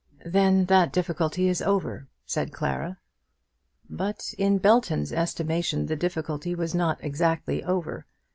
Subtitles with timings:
[0.25, 2.97] "Then that difficulty is over," said Clara.
[3.87, 8.07] But in Belton's estimation the difficulty was not exactly over.